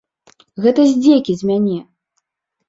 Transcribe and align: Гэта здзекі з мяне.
Гэта 0.65 0.85
здзекі 0.91 1.35
з 1.43 1.51
мяне. 1.51 1.77